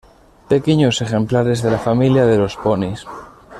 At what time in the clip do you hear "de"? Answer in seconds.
1.61-1.69, 2.25-2.39